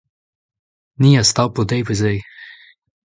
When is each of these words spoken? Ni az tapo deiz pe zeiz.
Ni 1.01 1.11
az 1.21 1.29
tapo 1.35 1.61
deiz 1.69 1.83
pe 1.85 1.93
zeiz. 2.01 2.25